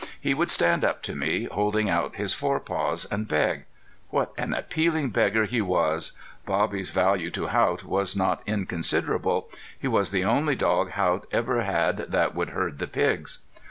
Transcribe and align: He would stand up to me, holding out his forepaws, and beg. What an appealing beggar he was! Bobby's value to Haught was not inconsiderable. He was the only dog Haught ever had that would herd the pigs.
He 0.19 0.33
would 0.33 0.49
stand 0.49 0.83
up 0.83 1.03
to 1.03 1.15
me, 1.15 1.43
holding 1.43 1.87
out 1.87 2.15
his 2.15 2.33
forepaws, 2.33 3.05
and 3.11 3.27
beg. 3.27 3.65
What 4.09 4.33
an 4.35 4.51
appealing 4.55 5.11
beggar 5.11 5.45
he 5.45 5.61
was! 5.61 6.13
Bobby's 6.43 6.89
value 6.89 7.29
to 7.29 7.45
Haught 7.49 7.83
was 7.83 8.15
not 8.15 8.41
inconsiderable. 8.47 9.47
He 9.77 9.87
was 9.87 10.09
the 10.09 10.25
only 10.25 10.55
dog 10.55 10.89
Haught 10.93 11.27
ever 11.31 11.61
had 11.61 11.97
that 12.09 12.33
would 12.33 12.49
herd 12.49 12.79
the 12.79 12.87
pigs. 12.87 13.43